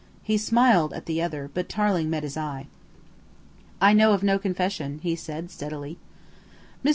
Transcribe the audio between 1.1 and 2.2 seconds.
other, but Tarling